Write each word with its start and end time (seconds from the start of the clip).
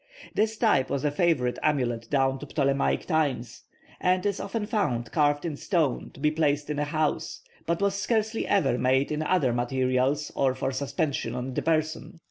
This 0.33 0.57
type 0.57 0.89
was 0.89 1.05
a 1.05 1.11
favourite 1.11 1.59
amulet 1.61 2.09
down 2.09 2.39
to 2.39 2.47
Ptolemaic 2.47 3.05
times, 3.05 3.65
and 3.99 4.25
is 4.25 4.39
often 4.39 4.65
found 4.65 5.11
carved 5.11 5.45
in 5.45 5.55
stone 5.55 6.09
to 6.15 6.19
be 6.19 6.31
placed 6.31 6.71
in 6.71 6.79
a 6.79 6.85
house, 6.85 7.43
but 7.67 7.83
was 7.83 7.93
scarcely 7.93 8.47
ever 8.47 8.79
made 8.79 9.11
in 9.11 9.21
other 9.21 9.53
materials 9.53 10.31
or 10.33 10.55
for 10.55 10.71
suspension 10.71 11.35
on 11.35 11.53
the 11.53 11.61
person. 11.61 12.19